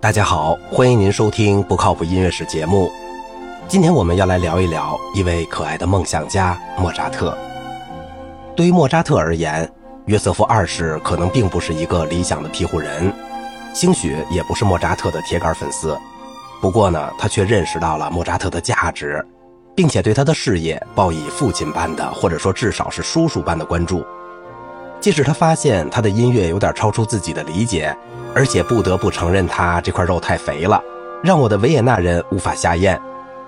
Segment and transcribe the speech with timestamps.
[0.00, 2.90] 大家好，欢迎您收听不靠谱音乐史节目。
[3.68, 7.36] 今天我们要来聊一聊一位可爱的梦想家莫扎特。
[8.56, 9.70] 对于莫扎特而言，
[10.06, 13.12] 约瑟夫二世可能并不是一个理想的庇护人，
[13.74, 15.94] 兴许也不是莫扎特的铁杆粉丝。
[16.62, 19.22] 不过呢，他却认识到了莫扎特的价值，
[19.76, 24.02] 并且对他的事业报以父亲般的，或者说至少是叔叔般的关注。
[25.00, 27.96] 即使他发现他的音乐有点超出自己的理解。
[28.32, 30.80] 而且不得不承认，他这块肉太肥了，
[31.20, 32.96] 让我的维也纳人无法下咽。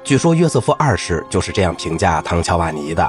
[0.02, 3.08] 据说约瑟夫二世就是这样评价唐乔瓦尼的，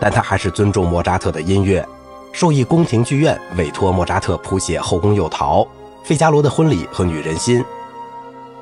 [0.00, 1.86] 但他还是尊重莫扎特的音乐，
[2.32, 5.62] 授意宫廷剧院委托莫扎特谱写《后宫诱逃》
[6.02, 7.60] 《费加罗的婚礼》和《女人心》。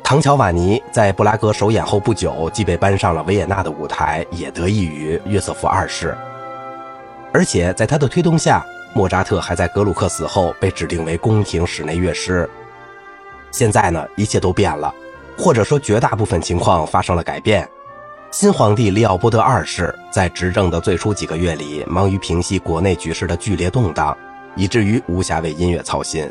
[0.04, 6.14] 唐乔瓦尼在布拉格首演后不久即被搬上了维也纳的舞台，也得益于约瑟夫二世。
[7.32, 8.62] 而且在他的推动下。
[8.96, 12.48] 莫扎特还在格鲁克死后被指定为宫廷室内乐师。
[13.50, 14.93] 现在呢，一切都变了，
[15.37, 17.68] 或者说绝大部分情况发生了改变。
[18.30, 24.16] 新皇帝利奥波德二世在执政的最初几个月里，忙于平息国内局势的剧烈动荡，
[24.57, 26.26] 以至于无暇为音乐操心。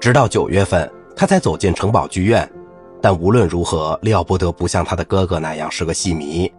[0.00, 2.50] 直到九月份，他才走进城堡剧院。
[3.00, 6.52] 但无论如何，利奥波德不像他的哥哥那样是个戏迷。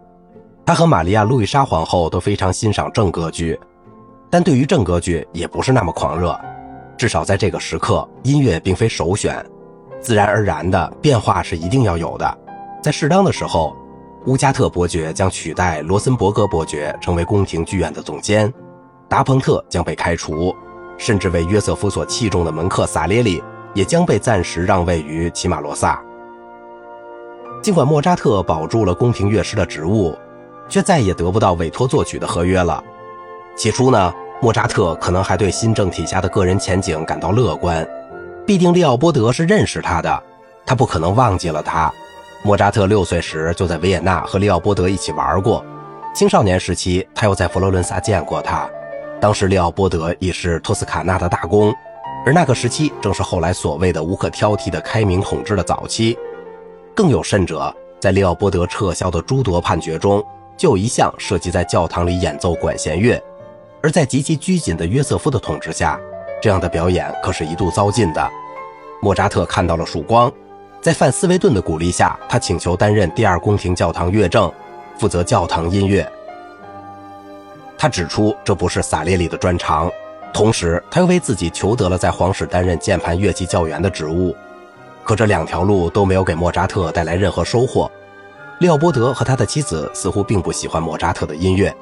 [0.64, 3.60] 他和玛利亚·路易莎皇后都非常欣赏正歌剧。
[4.30, 6.38] 但对于正歌剧也不是那么狂热，
[6.96, 9.44] 至少在这个时刻，音乐并非首选，
[10.00, 12.38] 自然而然的变化是一定要有的。
[12.82, 13.76] 在适当的时候，
[14.26, 18.52] 乌加特伯爵将取代罗森伯格伯爵成为宫廷剧院的总监，
[19.08, 20.54] 达蓬特将被开除，
[20.96, 23.42] 甚至为约瑟夫所器重的门客萨列里
[23.74, 26.00] 也将被暂时让位于齐马罗萨。
[27.60, 30.16] 尽管莫扎特保住了宫廷乐师的职务，
[30.68, 32.82] 却再也得不到委托作曲的合约了。
[33.56, 37.86] 起初呢，莫扎特可能还对新政体下的个人前景感到乐观，
[38.46, 40.22] 毕竟利奥波德是认识他的，
[40.64, 41.92] 他不可能忘记了他。
[42.42, 45.62] 莫扎特六岁时就在维也纳和利奥波德一起玩过，
[46.14, 48.66] 青少年时期他又在佛罗伦萨见过他。
[49.20, 51.70] 当时利奥波德已是托斯卡纳的大公，
[52.24, 56.16] 而那个时期正是后来所谓的无可挑剔的开明统治的早期。
[56.94, 57.70] 更有甚者，
[58.00, 60.24] 在利奥波德撤销的诸多判决中，
[60.56, 63.22] 就有一项涉及在教堂里演奏管弦乐。
[63.82, 65.98] 而在极其拘谨的约瑟夫的统治下，
[66.42, 68.30] 这样的表演可是一度遭禁的。
[69.02, 70.30] 莫扎特看到了曙光，
[70.82, 74.52] 在范斯维顿的鼓励下，他请求担任第二宫廷教堂乐正，
[74.98, 76.06] 负责教堂音乐。
[77.78, 79.90] 他指出这不是萨列里的专长，
[80.34, 84.36] 同时他又为自己求得了在皇室担任键盘乐器教员的职务。
[85.02, 87.90] 可这两条路都没有给莫扎特带来任何收获。
[88.58, 91.74] 利奥波德和他的妻子似乎并不喜欢莫扎特的音乐。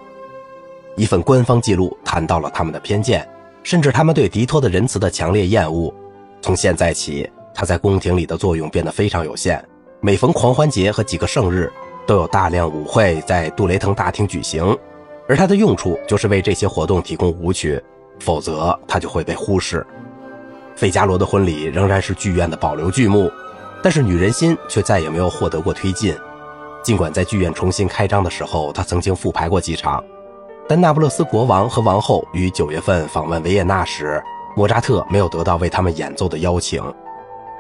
[0.99, 3.27] 一份官方记录谈到了他们的偏见，
[3.63, 5.95] 甚至他们对迪托的仁慈的强烈厌恶。
[6.43, 9.65] 从现在起，他在宫廷里的作用变得非常有限。
[10.01, 11.73] 每逢狂欢节和几个圣日，
[12.05, 14.77] 都有大量舞会在杜雷滕大厅举行，
[15.29, 17.81] 而他的用处就是为这些活动提供舞曲，
[18.19, 19.87] 否则他就会被忽视。
[20.75, 23.31] 费加罗的婚礼仍然是剧院的保留剧目，
[23.85, 26.13] 但是女人心却再也没有获得过推进。
[26.83, 30.03] 尽管在剧院重新开张的时候，他曾经复排过几场。
[30.69, 34.23] 但那不勒斯国王和王后于九月份访问维也纳时，
[34.55, 36.83] 莫扎特没有得到为他们演奏的邀请。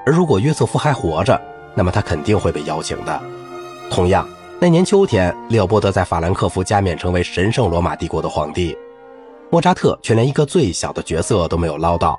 [0.05, 1.41] 而如果约瑟夫还活着，
[1.75, 3.21] 那么他肯定会被邀请的。
[3.91, 4.29] 同样，
[4.61, 8.77] 那年秋天，利奥波德在法兰克福加冕成为神圣罗马帝国的皇帝，
[9.49, 12.19] 莫扎特却连一个最小的角色都没有捞到。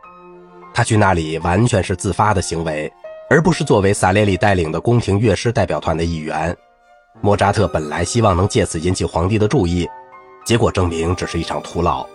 [0.74, 2.92] 他去那里完全是自发的行为，
[3.30, 6.56] 而不是作为萨列里带领的宫廷乐师代表团的一员。
[7.22, 9.88] 莫扎特本来希望能借此引起皇帝的注意。
[10.46, 12.06] 结果证明只是一场徒劳。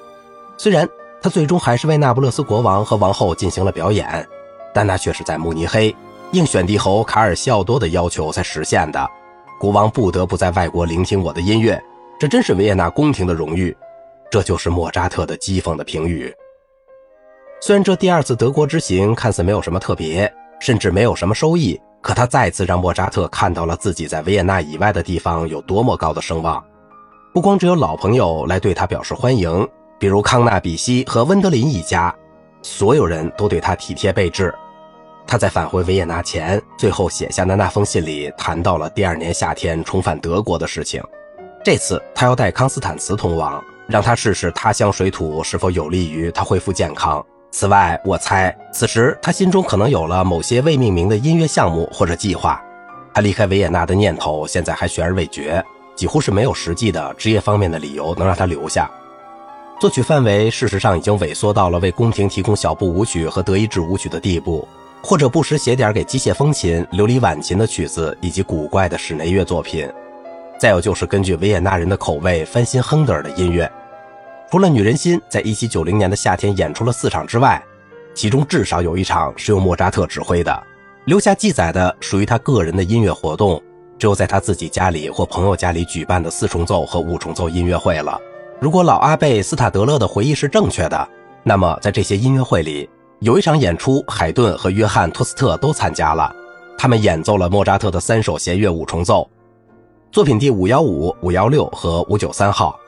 [0.57, 0.89] 虽然
[1.23, 4.27] 他最终还是为那不勒斯国王和王后进行了表演，
[4.75, 5.95] 但那却是在慕尼黑，
[6.33, 9.09] 应选帝侯卡尔西奥多的要求才实现的。
[9.59, 11.83] 国王不得不在外国聆听我的音乐，
[12.19, 13.75] 这真是维也纳宫廷的荣誉。
[14.31, 16.35] 这就是莫扎特的讥讽的评语。
[17.61, 26.63] 虽然这第二次德国之行看似没有什么特别，甚至没有什么收益，可他再次让莫扎特看到了自己在维也纳以外的地方有多么高的声望。
[27.35, 32.15] 不光只有老朋友来对他表示欢迎，比如康纳比西和温德林一家，
[32.63, 34.55] 所有人都对他体贴备至。
[35.27, 41.03] 他在返回维也纳前，最后写下的那封信里谈到了第二年夏天重返德国的事情。
[41.65, 47.21] 这次他要带康斯坦茨同往，让他试试他乡水土是否有利于他恢复健康。
[47.51, 52.63] 此外，我猜此时他心中可能有了某些未命名的音乐项目或者计划。
[53.13, 55.61] 他离开维也纳的念头现在还悬而未决。
[55.95, 58.91] 几乎是没有实际的职业方面的理由能让他留下。
[59.81, 64.67] 作曲范围事实上已经萎缩到了为宫廷提供小步舞曲和德意志舞曲的地步。
[65.07, 69.87] 或者不时写点给机械风琴、琉璃晚琴的曲子，以及古怪的室内乐作品。
[70.59, 73.71] 再有就是根据维也纳人的口味翻新亨德尔的音乐。
[74.51, 77.63] 除了《女人心》在1790年的夏天演出了四场之外，
[78.15, 80.63] 其中至少有一场是由莫扎特指挥的。
[81.05, 83.63] 留下记载的属于他个人的音乐活动，
[83.99, 88.21] 只有在他自己家里或朋友家里举办的四重奏和五重奏音乐会了。
[88.61, 91.09] 如果老阿贝斯塔德勒的回忆是正确的，
[91.43, 92.89] 那么在这些音乐会里。
[93.21, 96.35] 有一场演出，海顿和约翰托斯特都参加了。
[96.77, 99.29] 他们演奏了莫扎特的三首弦乐五重奏，
[100.11, 102.79] 作品第五幺五、五幺六和五九三号。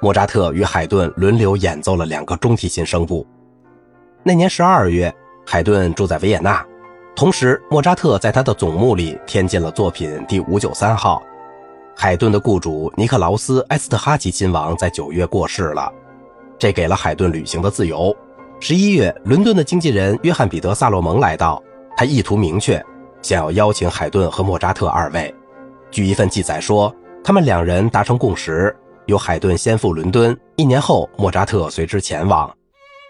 [0.00, 3.26] 莫扎特与海顿轮流演奏了两个中提琴声部。
[4.22, 5.12] 那年十二月，
[5.46, 6.64] 海顿住在维也纳，
[7.14, 11.22] 同时莫扎特在他的总目里添进了作品第五九三号。
[11.94, 15.92] 海顿的雇主尼克劳斯·埃斯特哈奇亲王在九月过世了，
[16.58, 18.16] 这给了海顿旅行的自由。
[18.60, 21.62] 十一月，伦敦的经纪人约翰·彼得·萨洛蒙来到，
[21.96, 22.82] 他意图明确，
[23.20, 25.32] 想要邀请海顿和莫扎特二位。
[25.90, 26.92] 据一份记载说，
[27.22, 28.74] 他们两人达成共识，
[29.06, 32.50] 由海顿先赴伦敦，一年后莫扎特随之前往。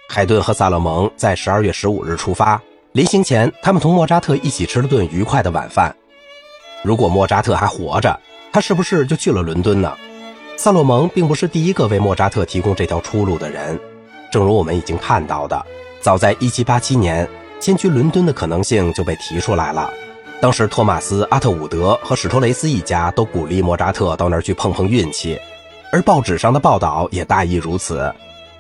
[0.09, 2.61] 海顿和萨洛蒙在十二月十五日出发，
[2.93, 5.97] 临行前，他们同莫扎特一起吃了顿愉快的晚饭。
[6.83, 8.21] 如果莫扎特还活着，
[8.53, 9.97] 他是不是就去了伦敦呢？
[10.59, 13.81] 萨洛蒙并不是第一个为莫扎特提供这条出路的人。
[14.31, 15.65] 正如我们已经看到的，
[16.03, 17.27] 早在1787年，
[17.59, 19.91] 迁居伦敦的可能性就被提出来了。
[20.39, 25.41] 当时，托马斯·阿特伍德和史托雷斯一家都鼓励莫扎特到那儿去碰碰运气，
[25.91, 28.15] 而报纸上的报道也大意如此。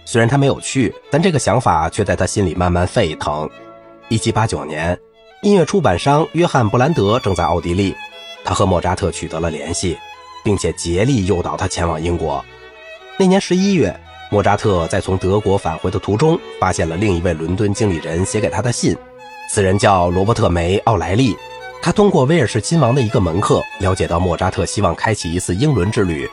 [0.06, 3.46] 虽然他没有去，但这个想法却在他心里慢慢沸腾。
[4.18, 4.98] 1789年，
[5.42, 7.94] 音乐出版商约翰·布兰德正在奥地利，
[8.44, 9.96] 他和莫扎特取得了联系，
[10.44, 12.44] 并且竭力诱导他前往英国。
[13.18, 14.00] 那年11月。
[14.30, 18.96] 莫扎特在从德国返回的途中，发现了另一位伦敦经理人写给他的信。
[19.50, 21.36] 此人叫罗伯特梅奥莱利。
[21.82, 26.26] 他通过威尔士亲王的一个门客了解到莫扎特希望开启一次英伦之旅，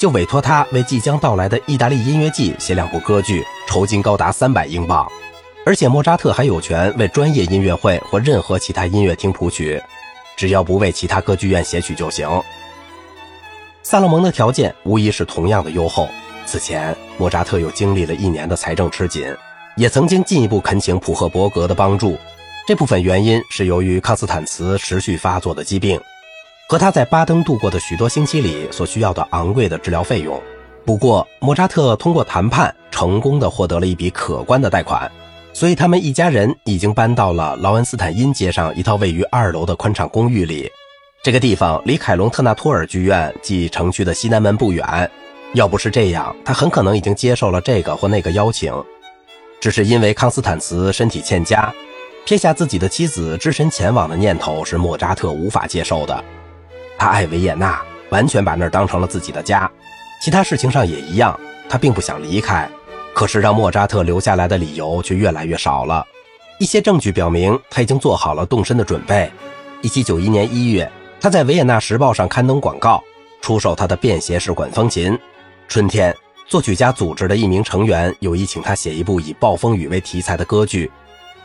[0.00, 5.08] 就委托他为即将到来的意大利音乐季写两部歌剧，酬金高达三百英镑。
[5.66, 9.82] 而且莫扎特还有权为专业音乐会或任何其他音乐厅谱曲，
[10.36, 12.28] 只要不为其他歌剧院写曲就行。
[13.82, 16.08] 萨洛蒙的条件无疑是同样的优厚。
[16.46, 19.34] 此前，莫扎特又经历了一年的财政吃紧，
[19.76, 22.18] 也曾经进一步恳请普赫伯格的帮助。
[22.66, 25.98] 这部分原因是由于康斯坦茨持续发作的疾病，
[26.68, 30.38] 和他在巴登度过的许多星期里所需要的昂贵的治疗费用。
[30.84, 35.10] 不过，莫扎特通过谈判成功的获得了一笔可观的贷款，
[35.54, 40.68] 所以他们一家人已经搬到了劳恩斯坦因街上一套位于二楼的宽敞公寓里。
[41.22, 45.10] 这个地方离凯隆特纳托尔剧院即城区的西南门不远。
[45.54, 48.74] 要不是这样，他很可能已经接受了这个或那个邀请，
[49.60, 51.72] 只是因为康斯坦茨身体欠佳，
[52.26, 56.24] 撇下自己的妻子只身前往的念头是莫扎特无法接受的。
[56.98, 57.80] 他爱维也纳，
[58.10, 59.70] 完全把那儿当成了自己的家。
[60.20, 62.68] 其他事情上也一样，他并不想离开，
[63.14, 66.04] 可是让莫扎特留下来的理由却越来越少了。
[66.58, 69.30] 一些证据表明，他已经做好了动身的准备。
[69.82, 70.90] 1791年1月，
[71.20, 73.02] 他在维也纳时报上刊登广告，
[73.40, 75.18] 出售他的便携式管风琴。
[75.68, 76.14] 春天，
[76.46, 80.90] 作曲家组织的一名成员有意请他写一部以暴风雨为题材的歌剧。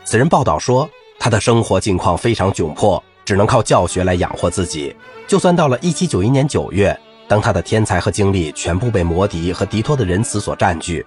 [0.04, 4.94] 此人报道说，他的生活境况非常窘迫，只能靠教学来养活自己。
[5.26, 11.04] 就算到了1791年9月，当他的天才和精力全部被摩迪和迪托的仁慈所占据，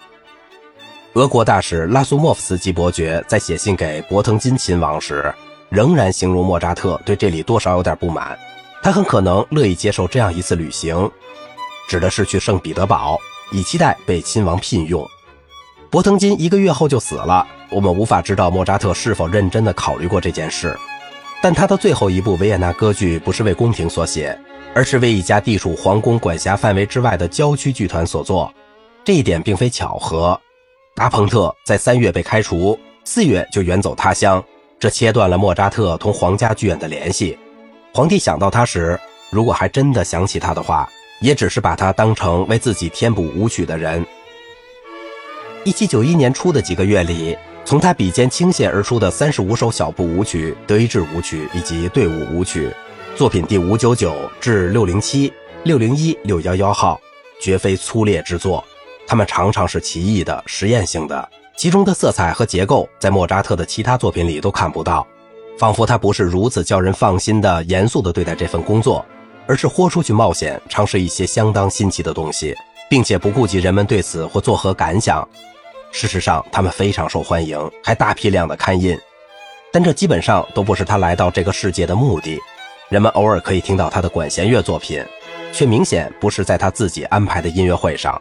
[1.13, 5.31] 俄国大使拉苏莫夫斯基伯爵在写信给伯腾金亲王时，
[5.69, 8.35] 仍然形容莫扎特对这里多少有点不满。
[8.81, 11.09] 他很可能乐意接受这样一次旅行。
[11.87, 13.19] 指的是去圣彼得堡，
[13.51, 15.07] 以期待被亲王聘用。
[15.91, 20.75] 伯腾金一个月后就死了，我们无法知道莫扎特是否认真地考虑过这件事。
[21.43, 24.35] 但他的最后一部维也纳歌剧不是为宫廷所写，
[24.73, 28.51] 而是为一家地处皇宫管辖范围之外的郊区剧团所作。
[29.03, 30.39] 这一点并非巧合。
[30.95, 34.43] 达彭特在三月被开除，四月就远走他乡，
[34.79, 37.37] 这切断了莫扎特同皇家剧院的联系。
[37.93, 40.89] 皇帝想到他时，如果还真的想起他的话。
[41.21, 44.05] 也只是把他当成为自己填补舞曲的人。
[45.63, 52.69] 一七九一年初的几个月里，从他笔尖倾泻而出的三十五首小步舞曲、德意志舞曲以及队伍舞曲
[53.15, 55.31] 作品第五九九至六零七、
[55.63, 56.99] 六零一、六幺幺号，
[57.39, 58.61] 绝非粗劣之作。
[59.07, 65.05] 他们常常是奇异的、实验性的，其中的色彩和结构在莫扎特的其他作品里都看不到，
[65.57, 69.05] 仿佛他不是如此叫人放心的、严肃地对待这份工作。
[69.45, 72.55] 而是豁出去冒险，尝试一些相当新奇的东西，
[72.89, 75.27] 并且不顾及人们对此或作何感想。
[75.91, 78.97] 事实上，他们非常受欢迎，还大批量的刊印。
[79.69, 82.39] 但这基本上都不是他来到这个世界的目的。
[82.87, 85.03] 人们偶尔可以听到他的管弦乐作品，
[85.51, 88.17] 却明显不是在他自己安排的音乐会上。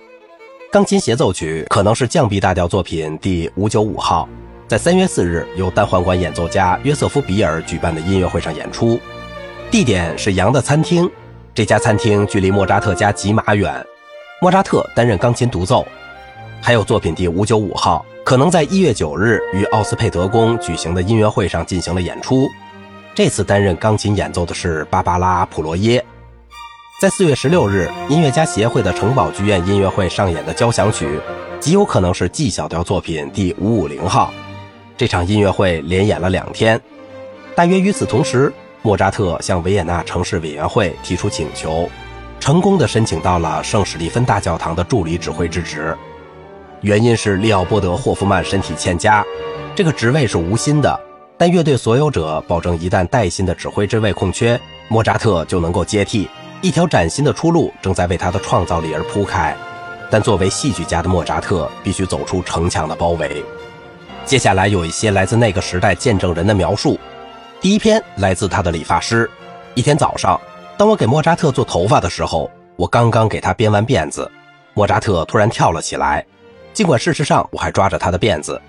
[0.72, 4.26] 钢琴协奏曲可能是降 B 大调作品第五九五号，
[4.66, 8.98] 在三月四日由单簧管演奏家约瑟夫·比尔举办的音乐会上演出，
[9.70, 11.06] 地点是杨的餐厅。
[11.52, 13.84] 这家餐厅距离莫扎特家几码远，
[14.40, 15.86] 莫扎特担任钢琴独奏。
[16.62, 22.48] 还有作品第五九五号，可能在一月九日于奥斯佩德宫举行的音乐会上进行了演出。
[23.14, 26.02] 这次担任钢琴演奏的是芭芭拉·普罗耶。
[27.02, 31.20] 在四月十六日，音乐家协会的城堡剧院音乐会上演的交响曲，
[31.58, 34.32] 极有可能是 G 小调作品第五五零号。
[34.96, 36.80] 这场音乐会连演了两天。
[37.56, 41.90] 大约与此同时，莫扎特向维也纳城市委员会提出请求，
[42.38, 45.98] 成功的申请到了圣史蒂芬大教堂的助理指挥之职。
[46.82, 49.24] 原因是利奥波德·霍夫曼身体欠佳，
[49.74, 51.00] 这个职位是无薪的，
[51.36, 54.56] 但乐队所有者保证，一旦带薪的指挥之位空缺，
[54.86, 56.30] 莫扎特就能够接替。
[56.62, 59.54] 一条崭新的出路正在为他的创造力而铺开，
[60.08, 63.44] 但作为戏剧家的莫扎特必须走出城墙的包围。
[64.24, 66.96] 接下来有一些来自那个时代见证人的描述。
[67.60, 69.28] 第一篇来自他的理发师。
[69.74, 70.40] 一天早上，
[70.76, 74.30] 当我给莫扎特做头发的时候，我刚刚给他编完辫子，
[74.72, 76.24] 莫扎特突然跳了起来。
[76.72, 78.60] 尽管事实上我还抓着他的辫子，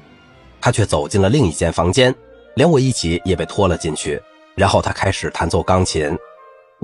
[0.59, 2.13] 他却走进了另一间房间，
[2.55, 4.19] 连我一起也被拖了进去。
[4.55, 6.17] 然后他开始弹奏钢琴。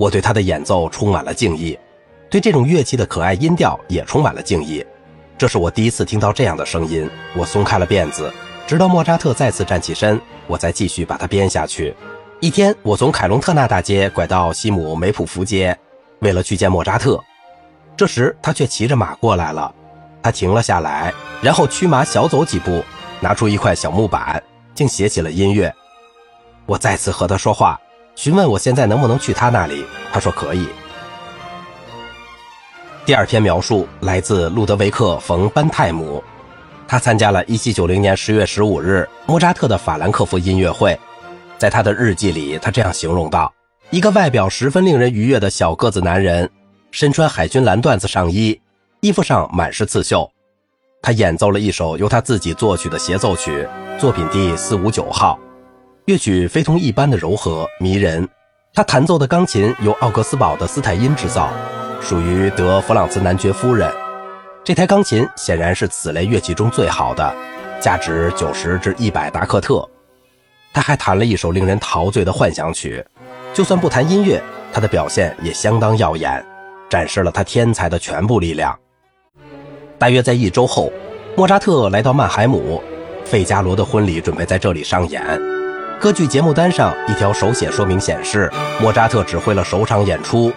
[0.00, 1.78] 我对他的演奏充满了敬意，
[2.30, 4.82] 对这种乐器的可爱音调也充满了敬意。
[5.36, 7.06] 这是我第一次听到这样的声音。
[7.36, 8.32] 我松开了辫子，
[8.66, 11.94] 直到莫扎特再次站起身，我再继续把它编下去。
[12.40, 15.78] 一天，我从凯隆特纳大街拐到西姆梅普福街，
[16.20, 17.22] 为了去见莫扎特。
[17.94, 19.70] 这时，他却骑着马过来了。
[20.22, 22.82] 他停了下来，然后驱马小走几步，
[23.20, 24.42] 拿出一块小木板，
[24.74, 25.70] 竟写起了音乐。
[26.64, 27.78] 我再次和他说话。
[28.20, 30.68] 询问我现在能不能去他那里，他说可以。
[33.06, 36.22] 第二篇描述来自路德维克·冯·班泰姆，
[36.86, 41.00] 他参加了1790年10月15日莫扎特的法兰克福音乐会。
[41.56, 43.50] 在他的日记里，他这样形容道
[43.88, 46.50] ：“一个外表十分令人愉悦的小个子男人，
[46.90, 48.60] 身穿海军蓝缎子上衣，
[49.00, 50.30] 衣服上满是刺绣。
[51.00, 53.66] 他演奏了一首由他自己作曲的协奏曲，
[53.98, 55.38] 作品第459号。”
[56.06, 58.26] 乐曲非同一般的柔和迷人，
[58.74, 61.50] 他弹奏的钢琴由奥格斯堡的斯泰因制造，
[62.00, 63.92] 属于德弗朗茨男爵夫人。
[64.64, 67.34] 这台钢琴显然是此类乐器中最好的，
[67.80, 69.86] 价值九十至一百达克特。
[70.72, 73.04] 他还弹了一首令人陶醉的幻想曲，
[73.52, 74.42] 就算不弹音乐，
[74.72, 76.44] 他的表现也相当耀眼，
[76.88, 78.76] 展示了他天才的全部力量。
[79.98, 80.90] 大约在一周后，
[81.36, 82.82] 莫扎特来到曼海姆，
[83.24, 85.59] 费加罗的婚礼准备在这里上演。
[86.00, 90.50] 歌剧节目单上一条手写说明显示，莫扎特指挥了首场演出。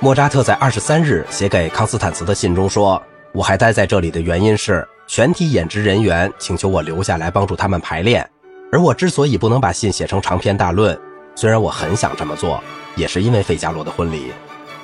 [0.00, 3.00] 莫扎特在二十三日写给康斯坦茨的信中说
[3.32, 8.26] ：“我还待在这里的原因是，全体演职人员请求我留下来帮助他们排练。
[8.72, 10.98] 而我之所以不能把信写成长篇大论，
[11.34, 12.58] 虽然我很想这么做，
[12.94, 14.32] 也是因为费加罗的婚礼。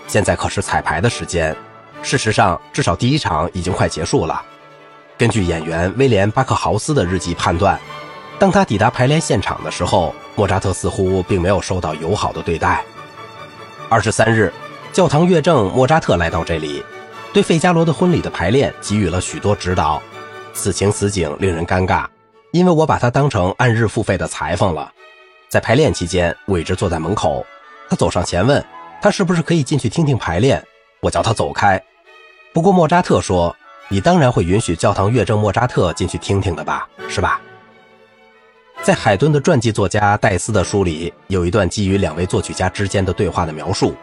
[0.08, 1.56] 现在可是彩排的时间，
[2.02, 4.42] 事实上，至少第一场已经快结束了。
[5.16, 7.80] 根据演员威廉·巴克豪斯的日记判断。”
[8.38, 12.84] 当他抵达排练现场的时候，莫扎特似乎并没有受到友好的对待。
[13.88, 14.52] 二十三日，
[14.92, 16.82] 教堂乐正莫扎特来到这里，
[17.32, 20.02] 对费加罗的婚礼的排练给予了许多指导。
[20.54, 22.06] 此情此景令人尴尬，
[22.50, 24.90] 因为我把他当成按日付费的裁缝了。
[25.48, 27.46] 在排练期间，我一直坐在门口。
[27.88, 28.64] 他走上前问
[29.00, 30.62] 他是不是可以进去听听排练。
[31.00, 31.82] 我叫他走开。
[32.52, 33.54] 不过莫扎特说
[33.88, 36.88] ：“你当然会允许教堂乐正莫扎特进去听听的吧？
[37.08, 37.40] 是吧？”
[38.82, 43.94] 在海顿的传记作家戴斯的书里，有一段基于两位作曲家之间的对话的描述，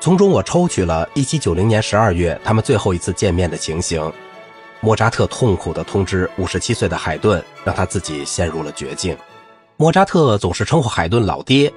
[0.00, 4.10] 从中我抽取了1790年12月他们最后一次见面的情形。
[4.80, 9.14] 莫扎特痛苦地通知57岁的海顿，让他自己陷入了绝境。
[9.76, 11.70] 莫扎特总是称呼海顿老爹，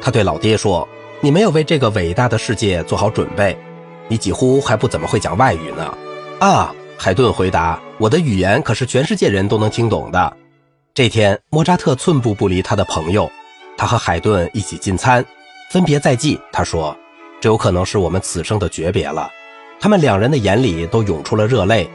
[0.00, 0.88] 他对老爹说
[1.20, 3.58] ：“你没有为这个伟大的世界做好准备，
[4.06, 5.92] 你几乎还不怎么会讲外语呢。”
[6.38, 10.36] 啊，海顿回答：“我的语言可是全世界人都能听懂的。”
[10.92, 13.30] 这天，莫扎特寸步不离他的朋友，
[13.78, 15.24] 他和海顿一起进餐，
[15.70, 16.38] 分别在即。
[16.52, 16.94] 他说
[17.40, 19.30] ：“这有可能是我们此生的诀别了。”
[19.78, 21.88] 他们两人的眼里都涌出了热泪。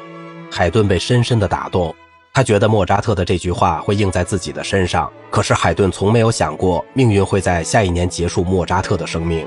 [0.49, 1.93] 海顿被深深地打动，
[2.33, 5.11] 他觉得莫扎特的这句话会印在自己的身上。
[5.29, 9.45] 可是海顿从没有想过，命运会在下一年结束莫扎特的生命。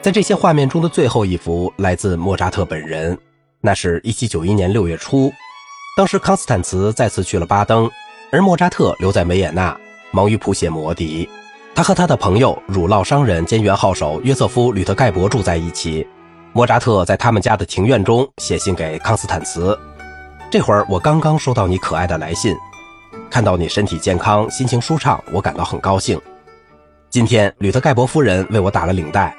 [0.00, 3.16] 在这些画面中的最后一幅来自莫扎特本人，
[3.60, 5.30] 那是一七九一年六月初。
[5.96, 7.88] 当时康斯坦茨再次去了巴登，
[8.32, 9.78] 而莫扎特留在维也纳，
[10.10, 11.24] 忙于谱写《魔笛》。
[11.72, 16.04] 他和他的朋友乳酪商人兼元号手约瑟夫·吕特盖伯住在一起。
[16.52, 19.78] 莫扎特在他们家的庭院中写信给康斯坦茨。
[20.50, 22.56] 这会儿我刚刚收到你可爱的来信，
[23.30, 26.20] 看到你身体健康、心情舒畅，我感到很高兴。
[27.08, 29.32] 今天吕特盖伯夫人为我打了领带。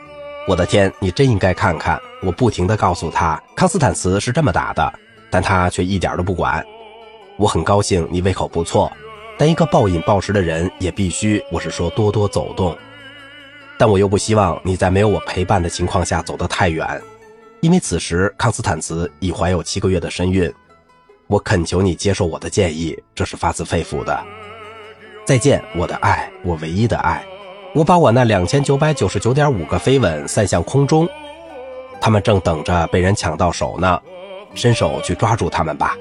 [0.47, 1.99] 我的天，你真应该看看！
[2.23, 4.93] 我不停地告诉他，康斯坦茨是这么打的，
[5.35, 6.65] 但他却一点都不管。
[7.35, 8.89] 我很高兴你胃口不错，
[9.37, 12.73] 但一个暴饮暴食的人也必须，我是说多多走动。
[13.77, 17.01] 但我又不希望你在没有我陪伴的情况下走得太远，
[17.59, 20.49] 因为此时康斯坦茨已怀有七个月的身孕。
[21.27, 24.17] 我恳求你接受我的建议，这是发自肺腑的。
[25.25, 27.21] 再见，我的爱，我唯一的爱。
[27.73, 31.05] 我把我那两千九百九十九点五个飞吻散向空中，
[31.99, 34.01] 他们正等着被人抢到手呢。
[34.55, 35.95] 伸手去抓住他们吧。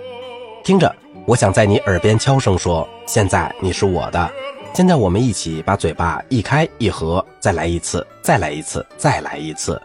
[0.62, 0.94] 听着，
[1.26, 4.30] 我想在你耳边悄声说：现在你是我的。
[4.72, 9.80] 现在我们一起把嘴巴一开一合，再来一次，再来一次，再来一次。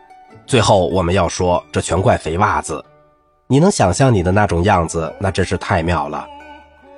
[0.47, 2.83] 最后我们要说：这全怪肥袜子。
[3.47, 6.25] 你能想象你的那种样子，那真是太妙了。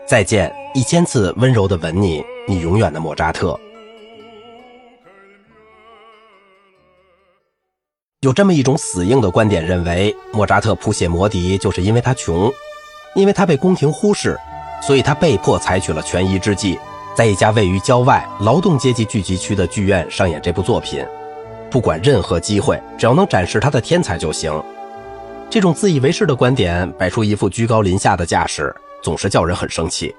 [0.05, 3.59] 再见，一千次温柔的吻你，你永远的莫扎特。
[8.21, 12.53] 有这么一种死硬的观点，认为莫扎特谱写《魔笛》就是因为他穷，
[13.15, 14.37] 因为他被宫廷忽视，
[14.79, 16.77] 所以他被迫采取了权宜之计，
[17.15, 21.03] 在一家位于郊外劳动阶级聚集区的剧院上演这部作品。
[21.71, 24.53] 不管任何机会，只要能展示他的天才就行。
[25.49, 30.15] 这种自以为是的观点，摆出一副居高临下的架势，总是叫人很生气。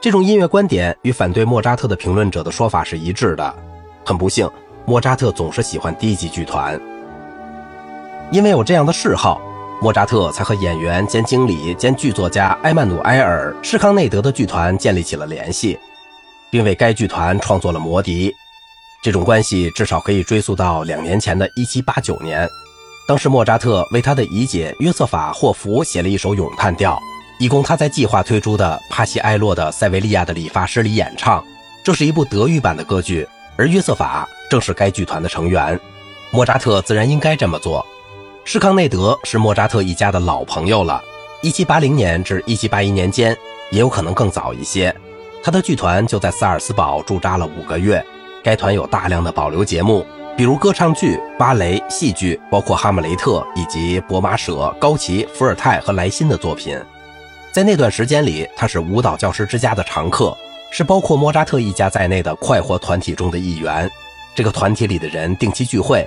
[0.00, 3.52] 这种音乐观点与反对莫扎特的评论者的说法是一致的。
[4.04, 4.48] 很不幸。
[4.86, 6.78] 莫扎特总是喜欢低级剧团，
[8.30, 9.40] 因为有这样的嗜好，
[9.80, 15.78] 莫扎特才和演员兼经理兼剧作家埃曼努埃尔·施康内德的剧团建立起了联系，
[16.50, 18.30] 并为该剧团创作了《魔笛》。
[19.02, 22.46] 这种关系至少可以追溯到两年前的1789年，
[23.08, 27.00] 当时莫扎特为他的姨姐约瑟法·霍弗写了一首咏叹调，
[27.38, 31.42] 以供他在计划推出的帕西埃洛的塞维利亚的理发师里演唱。
[31.82, 33.26] 这是一部德语版的歌剧。
[33.56, 35.78] 而约瑟法正是该剧团的成员，
[36.30, 37.84] 莫扎特自然应该这么做。
[38.44, 41.02] 施康内德是莫扎特一家的老朋友了
[41.42, 43.36] ，1780年至1781年间，
[43.70, 44.94] 也有可能更早一些。
[45.42, 48.04] 他的剧团就在萨尔斯堡驻扎了五个月。
[48.42, 56.78] 该团有大量的保留节目，比如歌唱剧、芭蕾、戏剧，包括《哈姆雷特》以及《博马舍》、高奇、伏尔泰和莱辛的作品。
[57.52, 60.36] 在那段时间里，他是舞蹈教师之家的常客。
[60.76, 63.88] 是包括莫扎特一家在内的快活团体中的一员。
[64.34, 66.04] 这个团体里的人定期聚会，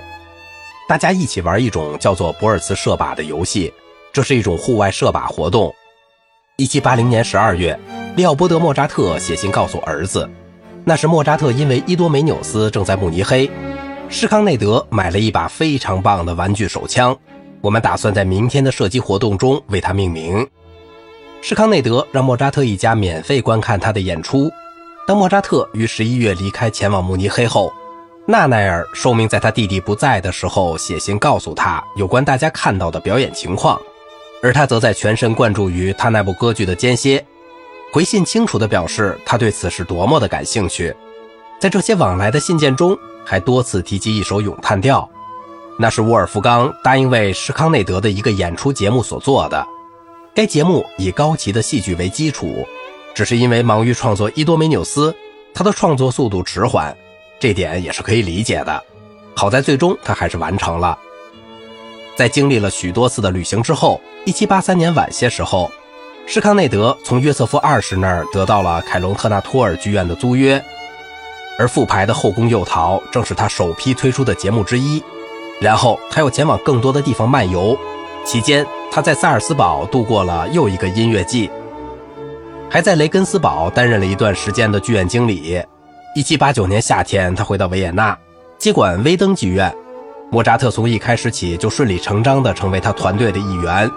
[0.86, 3.72] 大家一起玩一种叫做博尔茨射靶的游戏。
[4.12, 5.74] 这是一种户外射靶活动。
[6.58, 7.80] 1780年12月，
[8.14, 10.28] 利奥波德·莫扎特写信告诉儿子，
[10.84, 13.50] 那时莫扎特因为伊多梅纽斯正在慕尼黑，
[14.10, 17.16] 施康内德买了一把非常棒的玩具手枪，
[17.62, 20.46] 我们打算在明天的射击活动中为它命名。
[21.40, 24.50] 施康内德让莫扎特一家免费观看他的演出。
[25.06, 27.72] 当莫扎特于十一月离开前往慕尼黑后，
[28.26, 33.80] 纳奈尔受命在他弟弟不在的时候写信告诉他有关大家看到的表演情况，
[34.42, 37.24] 而他则在全神贯注于他那部歌剧的间歇。
[37.90, 40.94] 回信清楚地表示他对此事多么的感兴趣。
[41.58, 45.08] 在这些往来的信件中，还多次提及一首咏叹调，
[45.78, 49.66] 那是沃尔夫冈答应为施康内德的一个演出节目所做的。
[50.38, 52.64] 该节目以高奇的戏剧为基础，
[53.12, 55.10] 只是因为忙于创作《伊多梅纽斯》，
[55.52, 56.96] 他的创作速度迟缓，
[57.40, 58.84] 这点也是可以理解的。
[59.34, 60.96] 好在最终他还是完成了。
[62.16, 65.72] 在经历了许多次的旅行之后，1783年晚些时候，
[66.24, 70.64] 施康内德从约瑟夫二世那儿得到了凯隆特纳托尔剧院的租约，
[71.58, 75.02] 而复排的《后宫诱逃》正是他首批推出的节目之一。
[75.60, 77.76] 然后他又前往更多的地方漫游。
[78.28, 81.50] 期间，他在萨尔斯堡度过了又一个音乐季，
[82.68, 85.58] 还在雷根斯堡担任了一段时间的剧院经理。
[86.14, 88.14] 1789年夏天，他回到维也纳，
[88.58, 89.74] 接管威登剧院。
[90.30, 93.90] 莫扎特从一开始起就顺理成章地成为他团队的一员。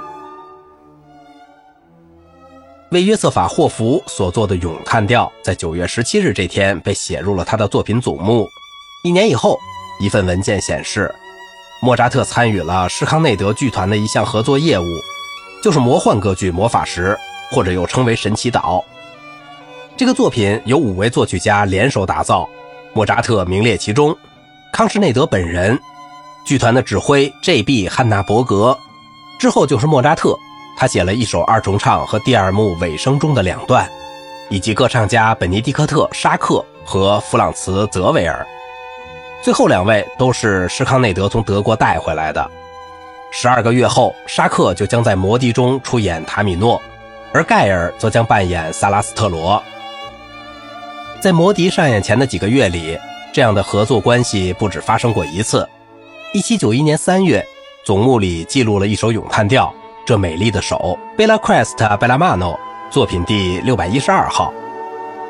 [2.91, 8.47] 为约瑟法·霍弗所作的咏叹调，在9月17日这天被写入了他的作品总目。
[9.03, 9.59] 一年以后，
[9.99, 11.13] 一份文件显示。
[11.83, 14.85] 莫扎特参与了施康内德剧团的一项合作业务，
[15.63, 17.17] 就是魔幻歌剧《魔法石》，
[17.55, 18.85] 或者又称为《神奇岛》。
[19.97, 22.47] 这个作品由五位作曲家联手打造，
[22.93, 24.15] 莫扎特名列其中。
[24.71, 25.77] 康施内德本人，
[26.45, 27.89] 剧团的指挥 J.B.
[27.89, 28.77] 汉纳伯格，
[29.39, 30.37] 之后就是莫扎特，
[30.77, 33.89] 他写了一首二重唱和第二幕尾声中的两段。
[34.51, 38.45] 以及歌唱家本尼迪克特·沙克和弗朗茨·泽维尔。
[39.41, 42.49] 最后两位都是施康内德从德国带回来的。
[43.31, 46.79] 十二个月后，沙克就将在《魔笛》中出演塔米诺，
[47.33, 49.61] 而盖尔则将扮演萨拉斯特罗。
[51.19, 52.99] 在《魔笛》上演前的几个月里，
[53.33, 55.67] 这样的合作关系不止发生过一次。
[56.33, 57.43] 一七九一年三月，
[57.83, 59.65] 总目里记录了一首咏叹调
[60.05, 62.57] 《这美丽的手》（Bella Quest Bella Mano），
[62.91, 64.53] 作品第六百一十二号。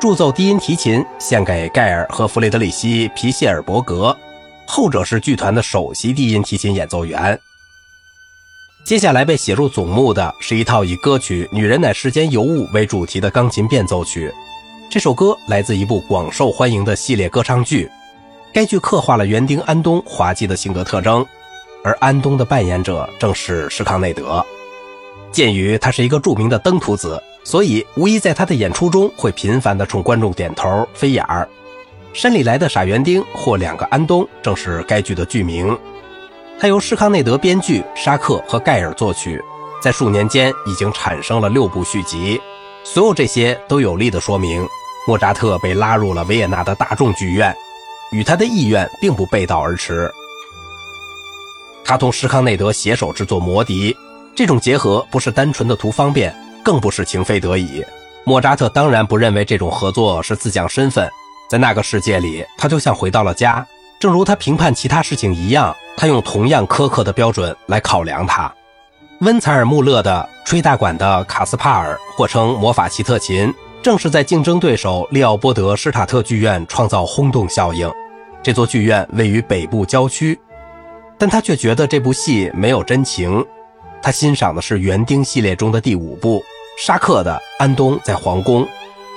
[0.02, 4.16] 铸奏低音提琴献给盖尔和弗雷德里希·皮谢尔伯格，
[4.66, 7.38] 后者是剧团的首席低音提琴演奏员。
[8.84, 14.34] 接下来被写入总目的是一套以歌曲《女人乃世间尤物》为主题的钢琴变奏曲。
[14.90, 17.88] 这首歌来自一部广受欢迎的系列歌唱剧，
[18.52, 21.24] 该剧刻画了园丁安东滑稽的性格特征，
[21.84, 24.44] 而安东的扮演者正是施康内德。
[25.30, 27.22] 鉴于他是一个著名的登徒子。
[27.44, 31.48] 所以，无疑在他的演出中会频繁地冲观众点头、飞眼儿。
[32.12, 35.76] 山里来的傻园丁或两个安东，正是该剧的剧名。
[36.58, 39.42] 它由施康内德编剧，沙克和盖尔作曲，
[39.82, 42.40] 在数年间已经产生了六部续集。
[42.84, 44.66] 所有这些都有力地说明，
[45.06, 47.54] 莫扎特被拉入了维也纳的大众剧院，
[48.12, 50.08] 与他的意愿并不背道而驰。
[51.84, 53.92] 他同施康内德携手制作《魔笛》，
[54.36, 56.32] 这种结合不是单纯的图方便。
[56.62, 57.84] 更不是情非得已，
[58.24, 61.10] 莫扎特当然不认为这种合作是自降身份，
[61.50, 63.66] 在那个世界里，他就像回到了家。
[63.98, 68.52] 正如他评判其他事情一样，他用同样苛刻的标准来考量他。
[69.20, 77.88] 温采尔·穆勒的吹大管的卡斯帕尔，或称魔法奇特琴，正是在竞争对手利奥波德施塔特剧院创造轰动效应。
[78.42, 80.36] 这座剧院位于北部郊区，
[81.16, 83.44] 但他却觉得这部戏没有真情。
[84.02, 86.42] 他欣赏的是园丁系列中的第五部。
[86.76, 88.66] 沙克的安东在皇宫，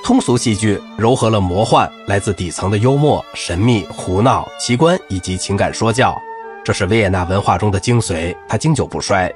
[0.03, 6.21] 通俗戏剧糅合了魔幻、来自底层的幽默、神秘、胡闹、奇观以及情感说教，
[6.63, 9.33] 这是维也纳文化中的精髓，它经久不衰。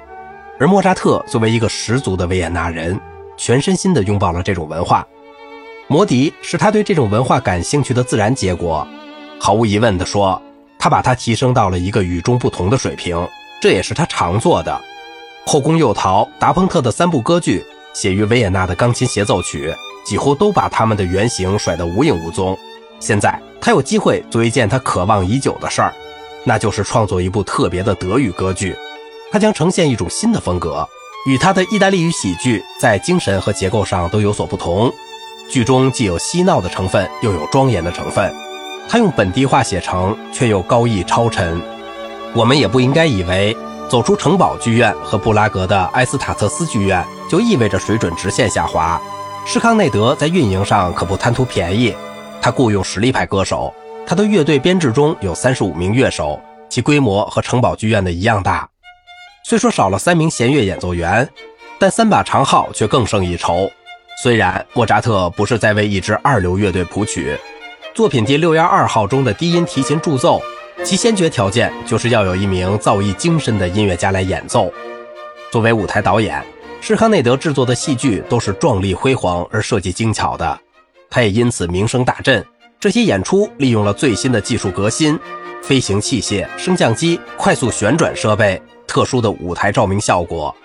[0.59, 2.99] 而莫扎特作为一个十足的维也纳人，
[3.37, 5.07] 全身心地拥抱了这种文化。
[5.87, 8.85] 魔笛是他对这种文化感兴趣的自然结果。
[9.39, 10.39] 毫无疑问地说，
[10.77, 13.27] 他把它提升到了一个与众不同的水平，
[13.61, 14.79] 这也是他常做的。
[15.47, 17.65] 后宫诱逃、达蓬特的三部歌剧。
[17.93, 19.75] 写于维也纳的钢琴协奏曲，
[20.05, 22.57] 几乎都把他们的原型甩得无影无踪。
[22.99, 25.93] 现在他有机会做一件他渴望已久的事儿，
[26.43, 28.75] 那就是创作一部特别的德语歌剧。
[29.31, 30.87] 他将呈现一种新的风格，
[31.27, 34.91] 与他的意大利语喜剧在精神和结构上都有所不同。
[35.49, 38.33] 剧中既有嬉闹的成分，又有庄严的成分。
[38.87, 41.61] 他用本地话写成，却又高逸超尘。
[42.33, 43.55] 我们也不应该以为。
[43.89, 49.01] 走出城堡剧院和布拉格的埃斯塔特斯剧院，就意味着水准直线下滑。
[49.47, 51.95] 施康内德在运营上可不贪图便宜，
[52.39, 53.73] 他雇佣实力派歌手，
[54.05, 58.69] 他的乐队编制中有三十五名乐手，其规模和城堡剧院的一样大。
[59.43, 61.27] 虽说少了三名弦乐演奏员，
[61.79, 63.67] 但三把长号却更胜一筹。
[64.21, 67.35] 虽然莫扎特不是在为一支二流乐队谱曲，
[67.95, 70.39] 作品第六幺二号中的低音提琴助奏。
[70.83, 74.71] 其先决条件就是要有一名造诣精深的音乐家来演奏。
[75.51, 76.43] 作为舞台导演，
[76.81, 80.59] 施康内德制作的戏剧都是壮丽辉煌而设计精巧的，
[81.09, 82.43] 他也因此名声大振。
[82.79, 85.19] 这些演出利用了最新的技术革新：
[85.61, 90.55] 飞行器械、升降机、快速旋转设备、特殊的舞台照明效果，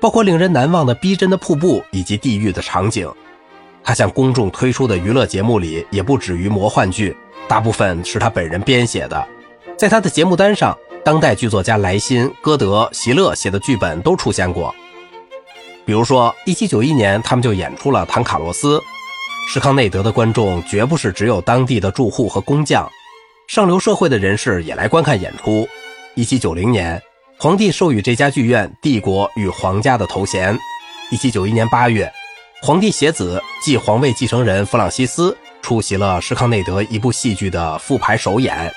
[0.00, 3.08] 包括令人难忘的逼真的瀑布以及地狱的场景。
[3.84, 9.24] 他向公众推出的娱乐节目里也不止于魔幻剧，大部分是他本人编写的。
[9.76, 14.74] 在他的节目单上，当代剧作家莱辛、歌德、席勒写的剧本都出现过。
[15.84, 18.78] 比如说，1791年，他们就演出了《唐卡洛斯》。
[19.48, 22.90] 施康内德的观众绝不是只有当地的住户和工匠，
[23.48, 25.68] 上流社会的人士也来观看演出。
[26.16, 27.02] 1790年，
[27.38, 30.58] 皇帝授予这家剧院“帝国与皇家”的头衔。
[31.12, 32.10] 1791年8月，
[32.62, 38.72] 皇帝携子继皇位继承人弗朗西斯出席了施康内德一部戏剧的复排首演。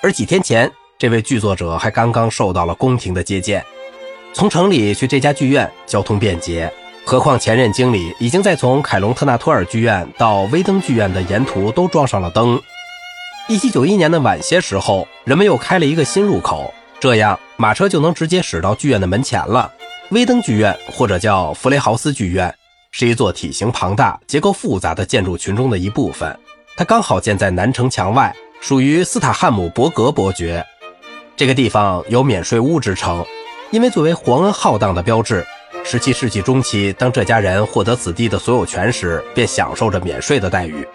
[0.00, 3.64] 而几天前，这位剧作者还刚刚受到了宫廷的接见，
[4.32, 6.72] 从城里去这家剧院交通便捷。
[7.04, 12.60] 何况前任经理已经在从凯隆特纳托尔剧院到威登剧院的沿途都装上了灯。
[13.48, 19.72] 一七九一年的晚些时候，人们又开了一个新入口，这样马车就能直接驶到剧院的门前了。
[20.10, 22.54] 威登剧院或者叫弗雷豪斯剧院，
[22.92, 26.38] 是一座体型庞大、结构复杂的建筑群中的一部分，
[26.76, 28.32] 它刚好建在南城墙外。
[28.60, 30.66] 属于斯塔汉姆伯格伯爵，
[31.36, 33.24] 这个地方有免税屋之称，
[33.70, 35.46] 因为作为皇恩浩荡的标志，
[35.84, 40.86] 十七世纪中期，当这家人获得此地的所有权时，便享受着免税的待遇。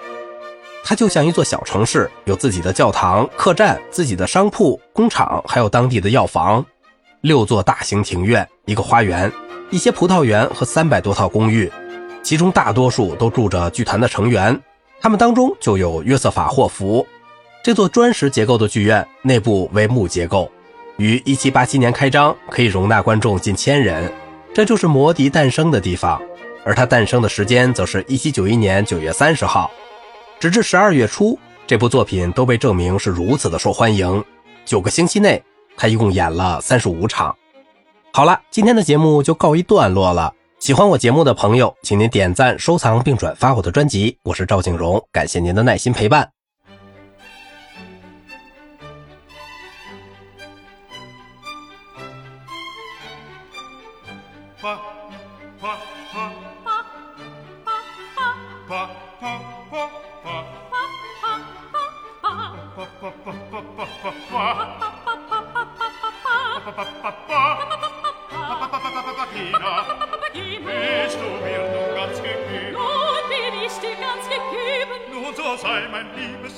[0.84, 6.64] 它就像一座小城市，有自己的教堂、客栈、自己的商铺、工厂，还有当地的药房，
[7.22, 9.32] 六座大型庭院，一个花园，
[9.70, 11.72] 一些葡萄园和三百多套公寓，
[12.22, 14.60] 其中大多数都住着剧团的成员，
[15.02, 17.08] 他们当中就有约瑟法·霍夫。
[17.64, 20.52] 这座砖石结构的剧院内部为木结构，
[20.98, 24.12] 于1787年开张，可以容纳观众近千人。
[24.54, 26.22] 这就是魔笛诞生的地方，
[26.66, 29.72] 而它诞生的时间则是1791年9月30号。
[30.42, 34.22] 直至12月初，这部作品都被证明是如此的受欢迎。
[34.66, 35.42] 九个星期内，
[35.78, 37.34] 他一共演了35场。
[38.12, 40.34] 好了，今天的节目就告一段落了。
[40.60, 44.18] 喜欢我节目的朋友，请您点赞、收藏并转发我的专辑。
[44.24, 46.33] 我是赵景荣，感谢您的耐心陪伴。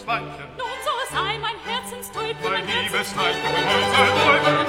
[0.06, 0.48] Weibchen.
[0.58, 4.68] Nun so sei mein Herzenstäubchen, mein liebes Weibchen, mein Herzenstäubchen.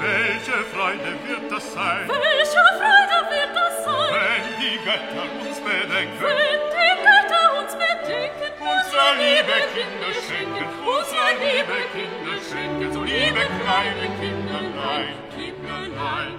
[0.00, 2.04] Welche Freude wird das sein?
[2.08, 4.12] Welche Freude wird das sein?
[4.12, 6.20] Wenn die Götter uns bedenken.
[6.20, 8.48] Wenn die Götter uns bedenken.
[8.60, 16.34] Unser liebe Kinder schenken, unser liebe Kinder schenken, so liebe kleine Kinderlein, Kinderlein,